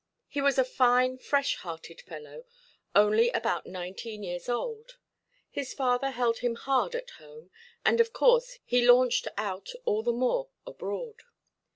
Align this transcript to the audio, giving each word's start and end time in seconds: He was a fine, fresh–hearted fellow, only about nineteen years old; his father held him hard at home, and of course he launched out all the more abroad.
He 0.27 0.41
was 0.41 0.57
a 0.57 0.63
fine, 0.63 1.19
fresh–hearted 1.19 2.01
fellow, 2.01 2.43
only 2.95 3.29
about 3.29 3.67
nineteen 3.67 4.23
years 4.23 4.49
old; 4.49 4.97
his 5.47 5.75
father 5.75 6.09
held 6.09 6.39
him 6.39 6.55
hard 6.55 6.95
at 6.95 7.11
home, 7.11 7.51
and 7.85 8.01
of 8.01 8.11
course 8.11 8.57
he 8.65 8.83
launched 8.83 9.27
out 9.37 9.69
all 9.85 10.01
the 10.01 10.11
more 10.11 10.49
abroad. 10.65 11.21